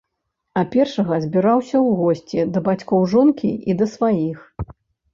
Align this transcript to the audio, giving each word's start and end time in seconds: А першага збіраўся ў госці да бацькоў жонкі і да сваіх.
А 0.61 0.63
першага 0.75 1.19
збіраўся 1.25 1.77
ў 1.87 1.91
госці 2.01 2.49
да 2.57 2.67
бацькоў 2.71 3.01
жонкі 3.15 3.55
і 3.71 3.81
да 3.83 3.93
сваіх. 3.97 4.39